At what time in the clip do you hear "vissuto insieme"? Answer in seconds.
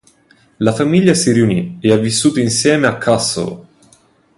1.97-2.87